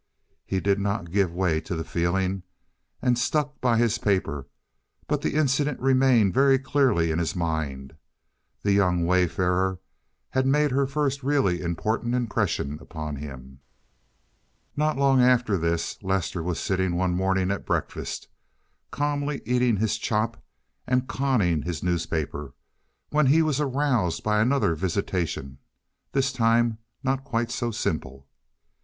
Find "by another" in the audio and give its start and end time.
24.23-24.73